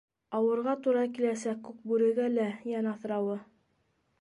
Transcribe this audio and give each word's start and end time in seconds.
Ауырға 0.37 0.73
тура 0.87 1.03
киләсәк 1.17 1.61
Күкбүрегә 1.67 2.27
лә 2.39 2.49
йән 2.73 2.91
аҫрауы. 2.93 3.37